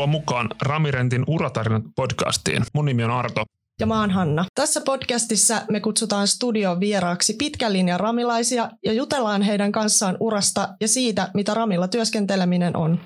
[0.00, 2.62] Tervetuloa mukaan Ramirentin uratarinat podcastiin.
[2.74, 3.42] Mun nimi on Arto.
[3.80, 4.44] Ja mä oon Hanna.
[4.54, 10.88] Tässä podcastissa me kutsutaan studion vieraaksi pitkän linjan ramilaisia ja jutellaan heidän kanssaan urasta ja
[10.88, 13.00] siitä, mitä ramilla työskenteleminen on.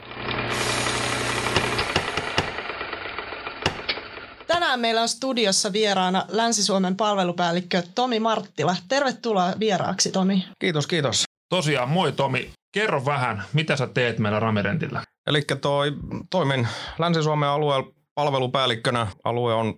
[4.46, 8.76] Tänään meillä on studiossa vieraana Länsi-Suomen palvelupäällikkö Tomi Marttila.
[8.88, 10.44] Tervetuloa vieraaksi, Tomi.
[10.58, 11.24] Kiitos, kiitos.
[11.48, 12.50] Tosiaan, moi Tomi.
[12.74, 15.02] Kerro vähän, mitä sä teet meillä Ramirentillä?
[15.26, 15.92] Eli toi,
[16.30, 17.84] toimin Länsi-Suomen alueen
[18.14, 19.06] palvelupäällikkönä.
[19.24, 19.74] Alue on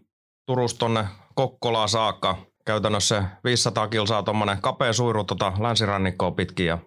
[0.47, 2.37] Turusta tonne Kokkolaan saakka.
[2.65, 6.67] Käytännössä 500 kilsaa tuommoinen kapea suiru tota länsirannikkoa pitkin.
[6.67, 6.79] Ja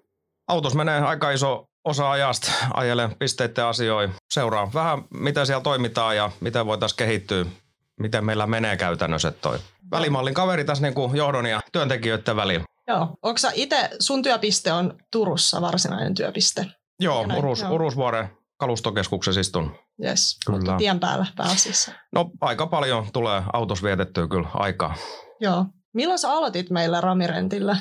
[0.47, 4.15] autos menee aika iso osa ajasta ajelen pisteiden asioihin.
[4.33, 7.45] Seuraa vähän, miten siellä toimitaan ja miten voitaisiin kehittyä,
[7.99, 9.59] miten meillä menee käytännössä toi.
[9.91, 12.65] Välimallin kaveri tässä niin kuin johdon ja työntekijöiden välillä.
[12.87, 13.07] Joo.
[13.21, 16.65] Onko itse, sun työpiste on Turussa varsinainen työpiste?
[16.99, 19.75] Joo, Urus, Urusvuoren kalustokeskuksessa istun.
[20.03, 20.77] Yes, kyllä.
[20.77, 21.91] tien päällä pääasiassa.
[22.13, 24.95] No aika paljon tulee autos vietettyä kyllä aikaa.
[25.39, 25.65] Joo.
[25.93, 27.77] Milloin sä aloitit meillä Ramirentillä?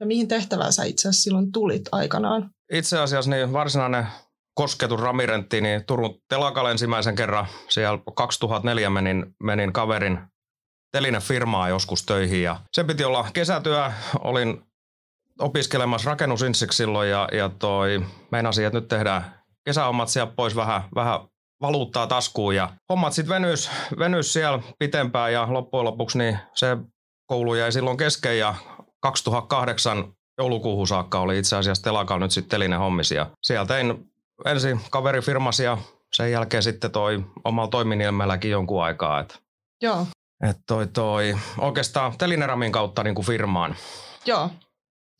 [0.00, 2.50] Ja mihin tehtävään sä itse asiassa silloin tulit aikanaan?
[2.72, 4.06] Itse asiassa niin varsinainen
[4.54, 10.18] kosketus Ramirentti, niin Turun telakalle ensimmäisen kerran siellä 2004 menin, menin kaverin
[10.92, 13.92] teline firmaa joskus töihin ja sen piti olla kesätyö.
[14.20, 14.62] Olin
[15.38, 19.37] opiskelemassa rakennusinsiksi silloin ja, ja toi, meinasin, että nyt tehdään
[19.68, 21.20] kesähommat sieltä pois vähän, vähän
[21.60, 26.76] valuuttaa taskuun ja hommat sitten venys, venys siellä pitempään ja loppujen lopuksi niin se
[27.26, 28.54] koulu jäi silloin kesken ja
[29.00, 34.10] 2008 joulukuuhun saakka oli itse asiassa telakalla nyt sitten telinen hommis ja siellä tein
[34.44, 35.78] ensin kaverifirmasi ja
[36.12, 39.20] sen jälkeen sitten toi omalla toiminimelläkin jonkun aikaa.
[39.20, 39.42] Et,
[39.82, 40.06] Joo.
[40.50, 43.76] Et toi, toi, oikeastaan Telineramin kautta niin kuin firmaan.
[44.24, 44.50] Joo.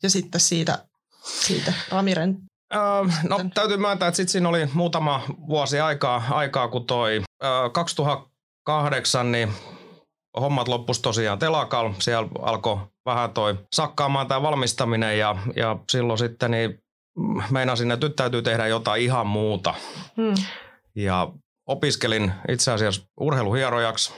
[0.03, 0.85] Ja sitten siitä,
[1.23, 2.37] siitä Ramiren
[2.75, 2.81] Öö,
[3.29, 9.31] no täytyy myöntää, että sitten siinä oli muutama vuosi aikaa, aikaa kun toi öö, 2008
[9.31, 9.53] niin
[10.39, 11.93] hommat loppus tosiaan telakal.
[11.99, 16.79] Siellä alkoi vähän toi sakkaamaan tämä valmistaminen ja, ja silloin sitten niin
[17.49, 19.73] meinasin, että nyt täytyy tehdä jotain ihan muuta.
[20.17, 20.33] Hmm.
[20.95, 21.31] Ja
[21.67, 24.13] opiskelin itse asiassa urheiluhierojaksi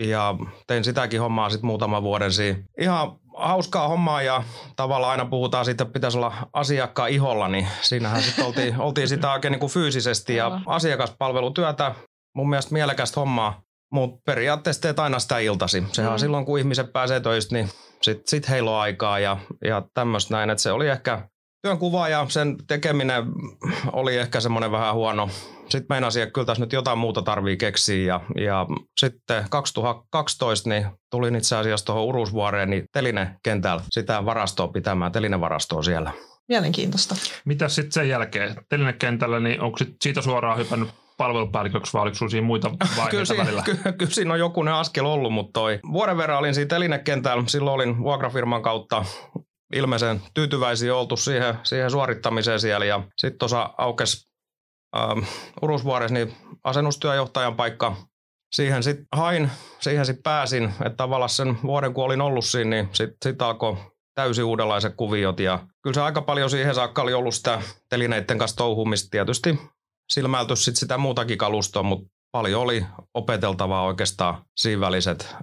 [0.00, 0.34] ja
[0.66, 2.58] tein sitäkin hommaa sitten muutaman vuoden siinä.
[2.80, 4.42] Ihan hauskaa hommaa ja
[4.76, 9.32] tavallaan aina puhutaan siitä, että pitäisi olla asiakkaan iholla, niin siinähän sitten oltiin, oltiin sitä
[9.32, 11.94] oikein niin kuin fyysisesti ja asiakaspalvelutyötä.
[12.36, 13.62] Mun mielestä mielekästä hommaa,
[13.92, 15.84] mutta periaatteessa teet aina sitä iltasi.
[15.92, 16.18] Sehän mm.
[16.18, 17.70] silloin, kun ihmiset pääsee töistä, niin
[18.02, 20.50] sitten sit heillä on aikaa ja, ja tämmöistä näin.
[20.50, 21.28] Että se oli ehkä
[21.62, 23.24] työnkuva ja sen tekeminen
[23.92, 25.28] oli ehkä semmoinen vähän huono.
[25.72, 28.66] Sitten meinasin, että kyllä tässä nyt jotain muuta tarvii keksiä ja, ja
[29.00, 36.12] sitten 2012 niin tulin itse asiassa tuohon Urusvuoreen niin Teline-kentällä sitä varastoa pitämään, Teline-varastoa siellä.
[36.48, 37.14] Mielenkiintoista.
[37.44, 38.56] Mitä sitten sen jälkeen?
[38.68, 43.44] Teline-kentällä, niin onko sit siitä suoraan hypännyt palvelupäälliköksi vai oliko siinä muita vaiheita kyllä, siinä,
[43.44, 43.62] välillä?
[43.62, 47.44] Kyllä, kyllä siinä on jokunen askel ollut, mutta toi vuoden verran olin siinä telinekentällä.
[47.46, 49.04] Silloin olin vuokrafirman kautta
[49.72, 52.84] ilmeisen tyytyväisiä oltu siihen, siihen suorittamiseen siellä.
[52.84, 54.31] Ja sitten tuossa aukesi
[54.96, 55.18] ähm,
[55.62, 57.96] Urusvuoressa niin asennustyöjohtajan paikka.
[58.54, 62.88] Siihen sitten hain, siihen sitten pääsin, että tavallaan sen vuoden kun olin ollut siinä, niin
[62.92, 63.76] sitten sit alkoi
[64.14, 65.40] täysin uudenlaiset kuviot.
[65.40, 69.08] Ja kyllä se aika paljon siihen saakka oli ollut sitä telineiden kanssa touhumista.
[69.10, 69.58] Tietysti
[70.12, 75.36] silmäilty sit sitä muutakin kalustoa, mutta paljon oli opeteltavaa oikeastaan siinä väliset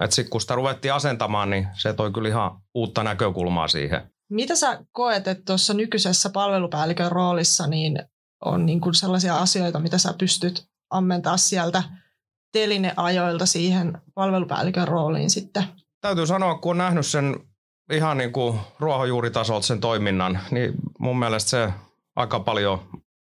[0.00, 4.10] että sitten kun sitä ruvettiin asentamaan, niin se toi kyllä ihan uutta näkökulmaa siihen.
[4.30, 7.98] Mitä sä koet, että tuossa nykyisessä palvelupäällikön roolissa niin
[8.44, 11.82] on niin kuin sellaisia asioita, mitä sä pystyt ammentaa sieltä
[12.52, 15.64] telineajoilta siihen palvelupäällikön rooliin sitten?
[16.00, 17.36] Täytyy sanoa, kun on nähnyt sen
[17.92, 21.72] ihan niin kuin ruohonjuuritasolta sen toiminnan, niin mun mielestä se
[22.16, 22.80] aika paljon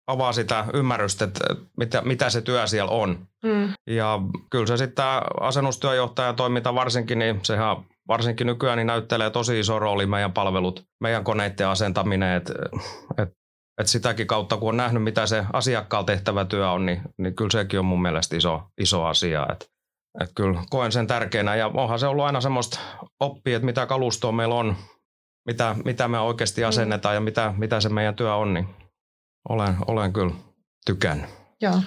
[0.07, 1.45] avaa sitä ymmärrystä, että
[1.77, 3.27] mitä, mitä se työ siellä on.
[3.43, 3.73] Mm.
[3.87, 5.05] Ja kyllä se sitten
[5.39, 7.77] asennustyöjohtajan toiminta varsinkin, niin sehän
[8.07, 12.53] varsinkin nykyään niin näyttelee tosi iso rooli meidän palvelut, meidän koneiden asentaminen, että
[13.17, 13.38] et,
[13.79, 17.51] et sitäkin kautta kun on nähnyt, mitä se asiakkaalla tehtävä työ on, niin, niin kyllä
[17.51, 19.47] sekin on mun mielestä iso, iso asia.
[19.51, 19.65] Että
[20.21, 22.79] et kyllä koen sen tärkeänä ja onhan se ollut aina semmoista
[23.19, 24.75] oppia, että mitä kalustoa meillä on,
[25.45, 26.67] mitä, mitä me oikeasti mm.
[26.67, 27.15] asennetaan mm.
[27.15, 28.67] ja mitä, mitä se meidän työ on, niin
[29.49, 30.33] olen, olen kyllä
[30.85, 31.29] tykännyt.
[31.61, 31.81] Joo.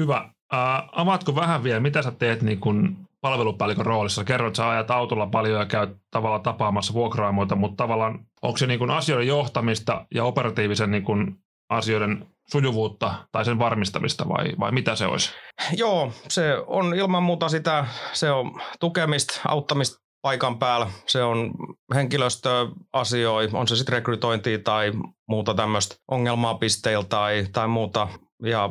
[0.00, 0.30] Hyvä.
[0.54, 4.24] Äh, avaatko vähän vielä, mitä sä teet niin kun palvelupäällikön roolissa?
[4.24, 8.66] Kerroit, että sä ajat autolla paljon ja käyt tavallaan tapaamassa vuokraamoita, mutta tavallaan onko se
[8.66, 11.38] niin kun asioiden johtamista ja operatiivisen niin kun
[11.68, 15.30] asioiden sujuvuutta tai sen varmistamista vai, vai mitä se olisi?
[15.76, 20.90] Joo, se on ilman muuta sitä, se on tukemista, auttamista paikan päällä.
[21.06, 21.50] Se on
[21.94, 24.92] henkilöstöasioi, on se sitten rekrytointia tai
[25.28, 28.08] muuta tämmöistä ongelmaa pisteillä tai, tai muuta.
[28.42, 28.70] Ja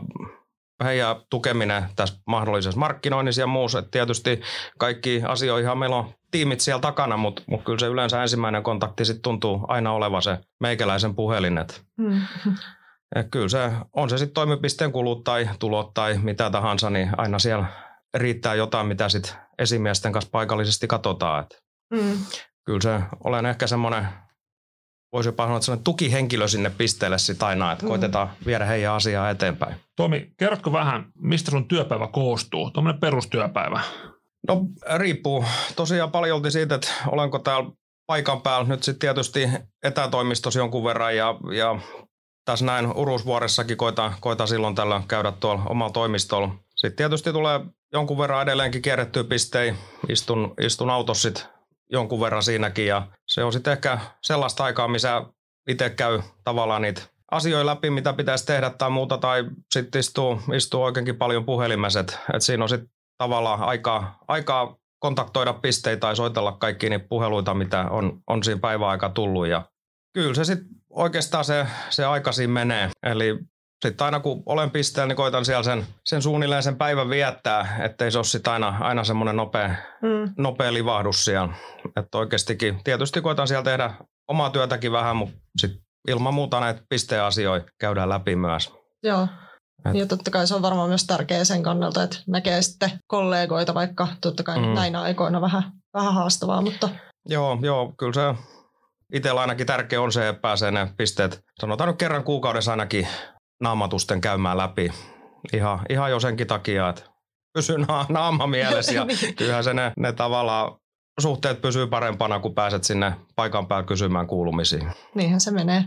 [0.84, 3.80] heidän tukeminen tässä mahdollisessa markkinoinnissa ja muussa.
[3.80, 4.42] Et tietysti
[4.80, 9.22] kaikki asioihin meillä on tiimit siellä takana, mutta mut kyllä se yleensä ensimmäinen kontakti sitten
[9.22, 11.58] tuntuu aina oleva se meikäläisen puhelin.
[11.58, 12.22] Et, Mm.
[13.16, 17.40] et kyllä se on se sitten toimipisteen kulut tai tulot tai mitä tahansa, niin aina
[17.40, 17.66] siellä
[18.18, 21.44] riittää jotain, mitä sitten esimiesten kanssa paikallisesti katsotaan.
[21.44, 21.64] Et
[21.94, 22.18] Mm.
[22.66, 24.08] kyllä se, olen ehkä semmoinen,
[25.16, 27.90] voisi jopa sanoa, että tukihenkilö sinne pisteelle sit aina, että Mm.
[27.90, 29.76] koitetaan viedä heidän asiaa eteenpäin.
[29.96, 32.72] Tomi, kerrotko vähän, mistä sun työpäivä koostuu?
[32.72, 33.82] Tuommoinen perustyöpäivä.
[34.48, 34.62] No
[34.98, 35.46] riippuu
[35.76, 37.70] tosiaan paljolti siitä, että olenko täällä
[38.08, 39.50] paikan päällä nyt sitten tietysti
[39.84, 41.80] etätoimistossa jonkun verran ja, ja
[42.46, 46.50] tässä näin Urusvuoressakin koitan, koitan silloin tällä käydä tuolla omalla toimistolla.
[46.76, 47.60] Sitten tietysti tulee
[47.94, 49.74] jonkun verran edelleenkin kierrettyä pistei,
[50.10, 51.48] istun, istun autossa sit
[51.90, 55.26] jonkun verran siinäkin ja se on sitten ehkä sellaista aikaa, missä
[55.70, 57.02] itse käy tavallaan niitä
[57.32, 62.20] asioita läpi, mitä pitäisi tehdä tai muuta, tai sitten istuu, istuu oikeinkin paljon puhelimessa, että
[62.34, 67.82] et siinä on sitten tavallaan aikaa, aikaa kontaktoida pisteitä tai soitella kaikki niitä puheluita, mitä
[67.90, 69.48] on, on siinä päiväaika tullut.
[69.48, 69.66] Ja
[70.14, 72.90] kyllä se sitten oikeastaan se, se aika siinä menee.
[73.04, 73.40] Eli
[73.88, 78.12] sitten aina kun olen pisteellä, niin koitan siellä sen, sen suunnilleen sen päivän viettää, ettei
[78.12, 80.34] se ole sitten aina, aina semmoinen nopea, Mm.
[80.38, 81.54] nopea livahdus siellä.
[81.98, 83.92] Että oikeastikin, tietysti koitan siellä tehdä
[84.28, 88.74] omaa työtäkin vähän, mutta sitten ilman muuta näitä pisteasioita käydään läpi myös.
[89.04, 89.28] Joo.
[89.86, 93.74] Et- Ja totta kai se on varmaan myös tärkeää sen kannalta, että näkee sitten kollegoita,
[93.74, 94.66] vaikka totta kai Mm.
[94.66, 94.74] mm.
[94.74, 96.90] näinä aikoina vähän, vähän haastavaa, mutta
[97.30, 98.42] Joo, joo, kyllä se
[99.14, 103.08] itsellä ainakin tärkeä on se, että pääsee ne pisteet, sanotaan nyt kerran kuukaudessa ainakin
[103.62, 104.92] naamatusten käymään läpi.
[105.54, 107.02] Ihan, ihan jo senkin takia, että
[107.54, 109.36] pysyy na- naama mielessä ja Niin.
[109.36, 110.72] kyllähän se ne, ne tavallaan
[111.22, 114.92] suhteet pysyy parempana, kun pääset sinne paikan päällä kysymään kuulumisiin.
[115.16, 115.86] niinhän se menee.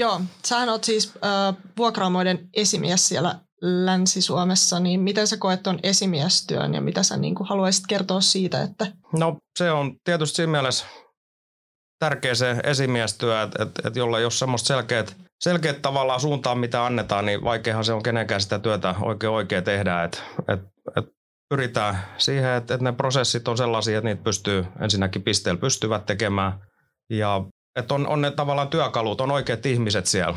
[0.00, 6.74] Joo, sähän oot siis äh, vuokraamoiden esimies siellä Länsi-Suomessa, niin miten sä koet ton esimiestyön
[6.74, 8.86] ja mitä sä niin kuin haluaisit kertoa siitä, että
[9.18, 10.86] No se on tietysti siinä mielessä
[11.98, 17.26] tärkeä se esimiestyö, että et, et jolla ole semmoista selkeät, selkeät tavallaan suuntaa, mitä annetaan,
[17.26, 20.04] niin vaikeahan se on kenenkään sitä työtä oikein oikein tehdä.
[20.04, 20.60] Et, et,
[20.96, 21.16] et
[21.48, 26.52] pyritään siihen, että et ne prosessit on sellaisia, että niitä pystyy ensinnäkin pisteellä pystyvät tekemään
[27.10, 27.44] ja
[27.76, 30.36] että on, on ne tavallaan työkalut, on oikeat ihmiset siellä.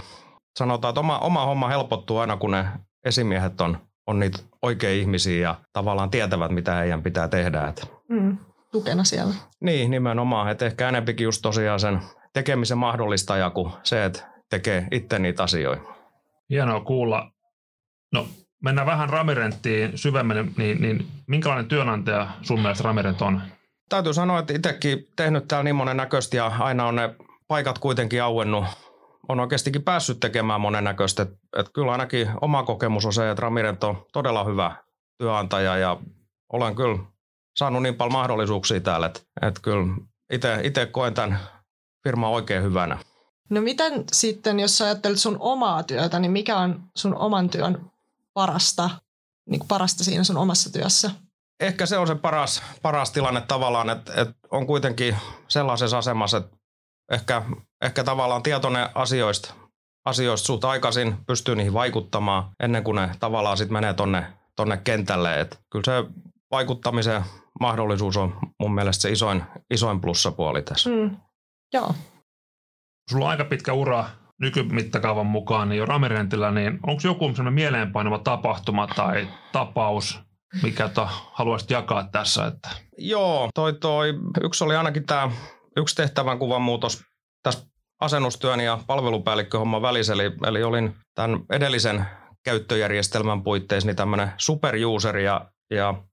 [0.60, 2.66] Sanotaan, että oma, oma homma helpottuu aina, kun ne
[3.06, 3.78] esimiehet on,
[4.08, 7.68] on niitä oikea ihmisiä ja tavallaan tietävät, mitä heidän pitää tehdä.
[7.68, 8.38] Et mm,
[8.72, 9.34] tukena siellä?
[9.60, 10.52] niin, nimenomaan.
[10.52, 12.00] Että ehkä enempikin just tosiaan sen
[12.34, 15.84] tekemisen mahdollistaja kuin se, että tekee itse niitä asioita.
[16.50, 17.32] Hienoa kuulla.
[18.14, 18.28] No,
[18.64, 23.42] mennään vähän Ramirenttiin syvemmälle, niin, niin minkälainen työnantaja sun mielestä Ramirent on?
[23.90, 27.16] Täytyy sanoa, että itsekin tehnyt täällä niin monen näköistä ja aina on ne
[27.48, 28.66] paikat kuitenkin auennut.
[29.30, 31.24] On oikeastikin päässyt tekemään monen näköistä.
[31.24, 34.76] Että et kyllä ainakin oma kokemus on se, että Ramirent on todella hyvä
[35.18, 35.98] työnantaja ja
[36.54, 37.00] olen kyllä
[37.60, 39.96] saanut niin paljon mahdollisuuksia täällä, että, että kyllä
[40.64, 41.40] itse koen tämän
[42.04, 42.98] firman oikein hyvänä.
[43.50, 47.92] No miten sitten, jos sä ajattelet sun omaa työtä, niin mikä on sun oman työn
[48.34, 48.90] parasta,
[49.50, 51.12] niin parasta siinä sun omassa työssä?
[51.60, 55.16] ehkä se on se paras, paras tilanne tavallaan, että, että on kuitenkin
[55.48, 56.58] sellaisessa asemassa, että
[57.12, 57.42] ehkä,
[57.82, 59.54] ehkä tavallaan tietoinen asioista,
[60.06, 64.26] asioista suht aikaisin pystyy niihin vaikuttamaan ennen kuin ne tavallaan sitten menee tonne,
[64.56, 65.40] tonne kentälle.
[65.40, 67.24] Et kyllä se vaikuttamisen
[67.60, 70.90] mahdollisuus on mun mielestä se isoin, isoin plussapuoli tässä.
[70.90, 71.18] Mm.
[71.74, 71.96] Joo.
[73.10, 74.06] Sulla on aika pitkä ura
[74.42, 80.20] nykymittakaavan mukaan, niin jo Ramirentillä, niin onko joku sellainen mieleenpainuva tapahtuma tai tapaus,
[80.64, 82.46] mikä to, haluaisit jakaa tässä?
[82.46, 82.70] Että...
[82.98, 84.14] Joo, toi, toi,
[84.44, 85.32] yksi oli ainakin tämä
[85.78, 87.04] yksi tehtävän kuvan muutos
[87.44, 87.66] tässä
[88.00, 92.06] asennustyön ja palvelupäällikköhomman välissä, eli, eli olin tämän edellisen
[92.44, 96.04] käyttöjärjestelmän puitteissa niin tämmöinen superuser ja, ja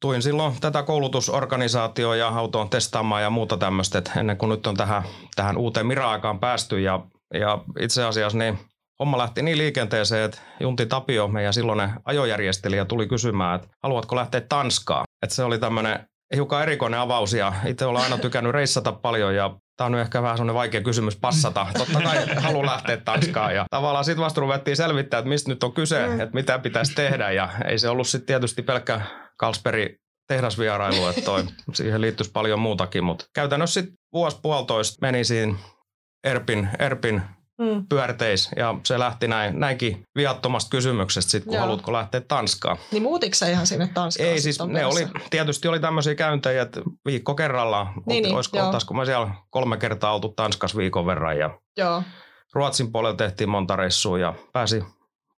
[0.00, 4.76] tuin silloin tätä koulutusorganisaatioa ja autoon testaamaan ja muuta tämmöistä, että ennen kuin nyt on
[4.76, 5.02] tähän,
[5.36, 7.00] tähän uuteen Mira-aikaan päästy ja,
[7.34, 8.58] ja itse asiassa niin
[8.98, 14.40] homma lähti niin liikenteeseen, että Junti Tapio, meidän silloinen ajojärjestelijä, tuli kysymään, että haluatko lähteä
[14.40, 15.04] Tanskaan.
[15.22, 19.56] Että se oli tämmöinen hiukan erikoinen avaus ja itse olen aina tykännyt reissata paljon ja
[19.76, 21.66] Tämä on nyt ehkä vähän semmoinen vaikea kysymys passata.
[21.78, 23.54] Totta kai haluan lähteä Tanskaan.
[23.54, 26.20] Ja tavallaan sitten vasta ruvettiin selvittää, että mistä nyt on kyse, Mm.
[26.20, 27.30] että mitä pitäisi tehdä.
[27.30, 29.00] Ja ei se ollut sitten tietysti pelkkä
[29.40, 29.92] Carlsberg
[30.28, 33.04] tehdasvierailu, että toi, siihen liittyisi paljon muutakin.
[33.04, 35.54] Mutta käytännössä sitten vuosi puolitoista meni siinä
[36.24, 37.22] Erpin, Erpin
[37.60, 37.86] Mm.
[37.88, 41.60] pyörteis ja se lähti näin, näinkin viattomasta kysymyksestä sitten, kun Joo.
[41.60, 42.76] haluatko lähteä Tanskaan.
[42.92, 44.28] Niin muutiko sä ihan sinne Tanskaan?
[44.28, 47.86] Ei siis, sit ne oli, tietysti oli tämmöisiä käyntejä, että viikko kerrallaan.
[48.06, 48.66] Niin, Niin, olisiko, joo.
[48.66, 52.02] oltaisiko me siellä kolme kertaa oltu Tanskassa viikon verran ja Joo.
[52.54, 54.84] Ruotsin puolella tehtiin monta reissua ja pääsi,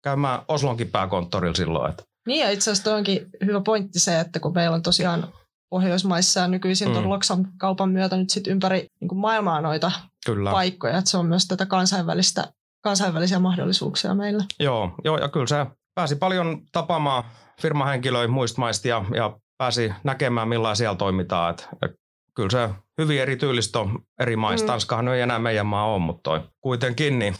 [0.03, 1.91] käymään Oslonkin pääkonttorilla silloin.
[1.91, 2.03] Että.
[2.31, 5.29] Niin ja itse asiassa onkin hyvä pointti se, että kun meillä on tosiaan
[5.71, 6.95] Pohjoismaissa ja nykyisin mm.
[6.95, 9.93] tuon Loksan kaupan myötä nyt sit ympäri niin maailmaa noita
[10.27, 10.51] kyllä.
[10.51, 12.53] paikkoja, että se on myös tätä kansainvälistä,
[12.85, 14.45] kansainvälisiä mahdollisuuksia meillä.
[14.61, 17.25] Joo, joo ja kyllä se pääsi paljon tapaamaan
[17.61, 21.51] firmahenkilöitä muista maista ja, ja pääsi näkemään millaisia siellä toimitaan.
[21.51, 21.91] Et, et,
[22.35, 23.79] kyllä se hyvin erityylistä
[24.21, 24.67] eri maista.
[24.67, 24.71] Mm.
[24.71, 27.35] Tanskahan ei enää meidän maa ole, mutta toi kuitenkin niin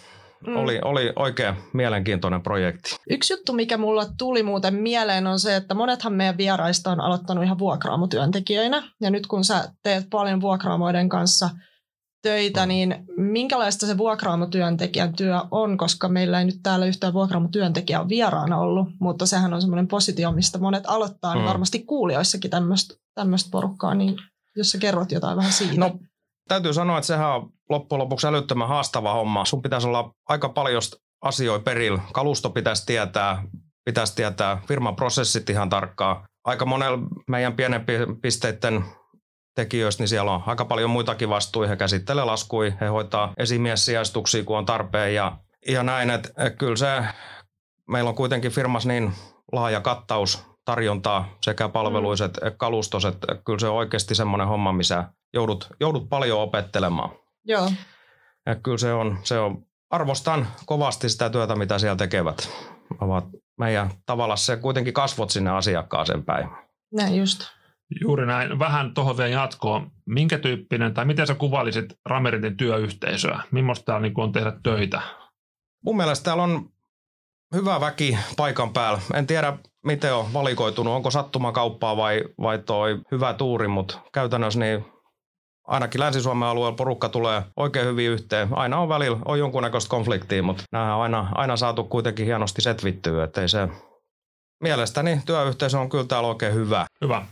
[0.47, 0.57] Mm.
[0.57, 2.97] Oli, oli oikein mielenkiintoinen projekti.
[3.11, 7.45] Yksi juttu, mikä mulla tuli muuten mieleen on se, että monethan meidän vieraista on aloittanut
[7.45, 8.83] ihan vuokraamotyöntekijöinä.
[9.01, 11.51] Ja nyt kun sä teet paljon vuokraamoiden kanssa
[12.23, 12.69] töitä, mm.
[12.69, 18.89] niin minkälaista se vuokraamotyöntekijän työ on, koska meillä ei nyt täällä yhtään vuokraamotyöntekijää vieraana ollut,
[19.01, 21.49] mutta sehän on semmoinen positio, mistä monet aloittaa, niin mm.
[21.49, 22.51] varmasti kuulijoissakin
[23.15, 24.17] tämmöistä porukkaa, niin
[24.57, 25.77] jos sä kerrot jotain vähän siitä.
[25.77, 25.99] No
[26.51, 29.45] täytyy sanoa, että sehän on loppujen lopuksi älyttömän haastava homma.
[29.45, 30.83] Sun pitäisi olla aika paljon
[31.23, 32.01] asioita perillä.
[32.13, 33.43] Kalusto pitäisi tietää,
[33.85, 36.29] pitäisi tietää firman prosessit ihan tarkkaan.
[36.45, 37.85] Aika monella meidän pienen
[38.23, 38.85] pisteiden
[39.55, 41.69] tekijöistä, niin siellä on aika paljon muitakin vastuja.
[41.69, 45.37] He käsittelee laskuja, he hoitaa esimiessijaistuksia, kun on tarpeen ja,
[45.69, 46.11] ja näin.
[46.11, 47.05] Että kyllä se,
[47.89, 49.13] meillä on kuitenkin firmas niin
[49.53, 52.53] laaja kattaus tarjontaa sekä palveluiset mm.
[52.57, 53.17] kalustoset.
[53.47, 57.11] Kyllä se on oikeasti semmoinen homma, missä joudut, joudut paljon opettelemaan.
[57.45, 57.73] Joo.
[58.47, 62.51] Ja kyllä se on, se on, arvostan kovasti sitä työtä, mitä siellä tekevät.
[63.01, 63.25] Ovat
[63.59, 66.49] meidän tavallaan se kuitenkin kasvot sinne asiakkaaseen päin.
[66.93, 67.41] Näin just.
[68.01, 68.59] Juuri näin.
[68.59, 69.91] Vähän tuohon vielä jatkoon.
[70.07, 73.43] Minkä tyyppinen, tai miten sä kuvailisit Rameritin työyhteisöä?
[73.51, 75.03] Millaista täällä niin on tehdä töitä?
[75.85, 76.71] Mun mielestä täällä on
[77.55, 79.01] hyvä väki paikan päällä.
[79.15, 84.85] En tiedä, miten on valikoitunut, onko sattumakauppaa vai, vai toi hyvä tuuri, mutta käytännössä niin
[85.71, 88.49] ainakin Länsi-Suomen alueella porukka tulee oikein hyvin yhteen.
[88.53, 93.25] Aina on välillä on jonkunnäköistä konfliktia, mutta nämä on aina, aina saatu kuitenkin hienosti setvittyä,
[93.25, 93.69] ettei se
[94.63, 96.87] mielestäni työyhteisö on kyllä täällä oikein hyvä.
[97.01, 97.27] Hyvä.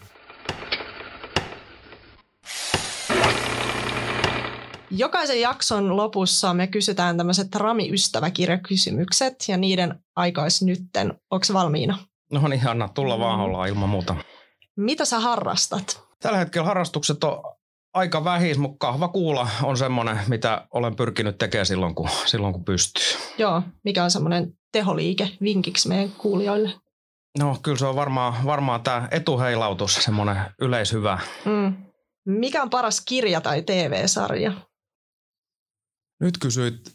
[4.91, 11.15] Jokaisen jakson lopussa me kysytään tämmöiset Rami-ystäväkirjakysymykset ja niiden aikais nytten.
[11.31, 11.99] Onko valmiina?
[12.33, 13.21] No niin, anna tulla mm.
[13.21, 14.17] vaan ollaan ilman muuta.
[14.77, 16.01] Mitä sä harrastat?
[16.23, 17.58] Tällä hetkellä harrastukset on
[17.95, 23.19] aika vähis, mutta kahvakuula on semmoinen, mitä olen pyrkinyt tekemään silloin, kun, silloin, kun pystyy.
[23.39, 26.73] Joo, mikä on semmoinen teholiike vinkiksi meidän kuulijoille?
[27.39, 31.19] No kyllä se on varmaan, varmaan tämä etuheilautus, semmoinen yleishyvä.
[31.45, 31.77] Mm.
[32.27, 34.53] Mikä on paras kirja tai TV-sarja?
[36.21, 36.95] Nyt kysyit,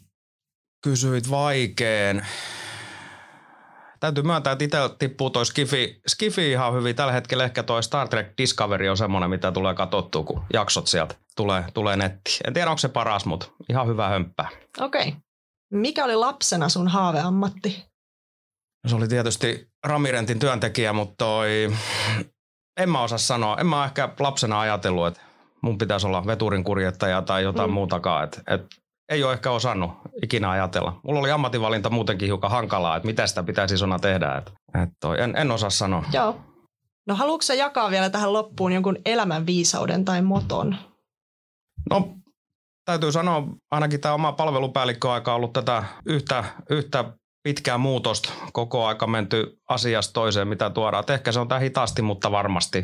[0.84, 2.26] kysyit vaikeen.
[4.04, 6.96] Täytyy myöntää, että itse tippuu toi Skifi, Skifi ihan hyvin.
[6.96, 11.14] Tällä hetkellä ehkä toi Star Trek Discovery on semmoinen, mitä tulee katsottua, kun jaksot sieltä
[11.36, 12.38] tulee, tulee netti.
[12.46, 14.48] En tiedä, onko se paras, mutta ihan hyvä hömppää.
[14.80, 15.08] Okei.
[15.08, 15.20] Okay.
[15.72, 17.84] Mikä oli lapsena sun haaveammatti?
[18.84, 21.72] No se oli tietysti Ramirentin työntekijä, mutta toi...
[22.80, 23.56] En mä osaa sanoa.
[23.56, 25.20] En mä ehkä lapsena ajatellut, että
[25.62, 27.74] mun pitäisi olla veturin kuljettaja tai jotain mm.
[27.74, 28.24] muutakaan.
[28.24, 28.66] Et, et
[29.08, 29.90] ei ole ehkä osannut
[30.22, 31.00] ikinä ajatella.
[31.04, 34.36] Mulla oli ammatinvalinta muutenkin hiukan hankalaa, että mitä sitä pitäisi isona tehdä.
[34.36, 36.04] Et, et toi, en, en osaa sanoa.
[36.12, 36.40] Joo.
[37.06, 40.76] No haluatko jakaa vielä tähän loppuun jonkun elämän viisauden tai moton?
[41.90, 42.14] No
[42.84, 47.04] täytyy sanoa, ainakin tämä oma palvelupäällikköaika on ollut tätä yhtä, yhtä
[47.42, 51.00] pitkää muutosta koko aika menty asiasta toiseen, mitä tuodaan.
[51.00, 52.78] Et ehkä se on tämä hitaasti, mutta varmasti.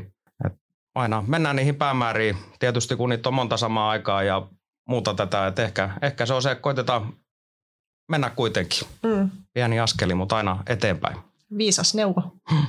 [0.46, 0.52] Et
[0.94, 4.48] aina mennään niihin päämääriin, tietysti kun niitä on monta samaa aikaa ja
[4.88, 5.46] muuta tätä.
[5.46, 7.12] Että ehkä, ehkä se on se, että koitetaan
[8.10, 8.88] mennä kuitenkin.
[9.02, 9.30] Mm.
[9.52, 11.16] Pieni askeli, mutta aina eteenpäin.
[11.58, 12.22] Viisas neuvo.
[12.50, 12.66] Hmm.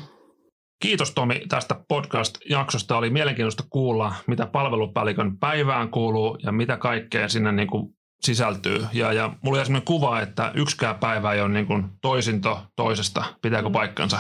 [0.82, 2.98] Kiitos Tomi tästä podcast-jaksosta.
[2.98, 8.88] Oli mielenkiintoista kuulla, mitä palvelupäällikön päivään kuuluu ja mitä kaikkea sinne niin kuin sisältyy.
[8.94, 13.24] Ja, ja mulla oli sellainen kuva, että yksikään päivä ei ole niin kuin toisinto toisesta.
[13.42, 14.20] Pitääkö paikkansa?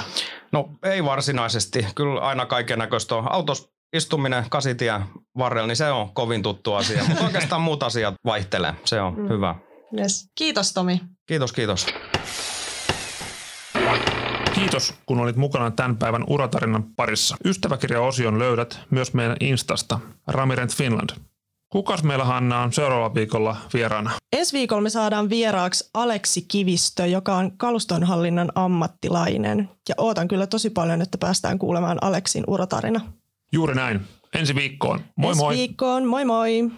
[0.51, 1.85] No ei varsinaisesti.
[1.95, 3.31] Kyllä aina kaiken näköistä on.
[3.31, 5.01] Autos istuminen kasitien
[5.37, 7.03] varrella, niin se on kovin tuttu asia.
[7.07, 8.73] Mutta oikeastaan muut asiat vaihtelee.
[8.85, 9.29] Se on mm.
[9.29, 9.55] hyvä.
[9.99, 10.29] Yes.
[10.35, 11.01] Kiitos Tomi.
[11.25, 11.85] Kiitos, kiitos.
[14.55, 17.37] Kiitos, kun olit mukana tämän päivän uratarinan parissa.
[17.45, 21.09] Ystäväkirjaosion löydät myös meidän Instasta, Ramirent Finland.
[21.69, 24.11] Kukas meillä Hanna on seuraavalla viikolla vieraana?
[24.33, 29.69] Ensi viikolla me saadaan vieraaksi Aleksi Kivistö, joka on kalustonhallinnan ammattilainen.
[29.89, 33.01] Ja ootan kyllä tosi paljon, että päästään kuulemaan Aleksin uratarina.
[33.51, 34.01] Juuri näin.
[34.35, 34.99] Ensi viikkoon.
[35.15, 35.55] Moi Ensi moi.
[35.55, 36.05] viikkoon.
[36.07, 36.71] Moi moi.